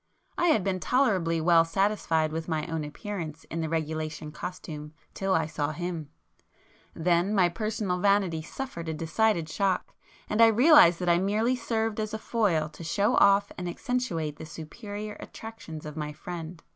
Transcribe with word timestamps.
I 0.35 0.47
had 0.47 0.63
been 0.63 0.79
tolerably 0.79 1.39
well 1.39 1.63
satisfied 1.63 2.31
with 2.31 2.47
my 2.47 2.65
own 2.65 2.83
appearance 2.83 3.43
in 3.51 3.61
the 3.61 3.69
regulation 3.69 4.31
costume 4.31 4.95
till 5.13 5.35
I 5.35 5.45
saw 5.45 5.73
him; 5.73 6.09
then 6.95 7.35
my 7.35 7.49
personal 7.49 7.99
vanity 7.99 8.41
suffered 8.41 8.89
a 8.89 8.95
decided 8.95 9.47
shock, 9.47 9.93
and 10.27 10.41
I 10.41 10.47
realized 10.47 10.97
that 11.01 11.09
I 11.09 11.19
merely 11.19 11.55
served 11.55 11.99
as 11.99 12.15
a 12.15 12.17
foil 12.17 12.67
to 12.69 12.83
show 12.83 13.13
off 13.17 13.51
and 13.59 13.69
accentuate 13.69 14.37
the 14.37 14.45
superior 14.47 15.17
attractions 15.19 15.85
of 15.85 15.95
my 15.95 16.13
friend. 16.13 16.63